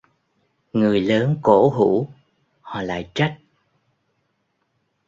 [0.73, 2.07] Người lớn cổ hủ
[2.61, 3.37] họ lại trách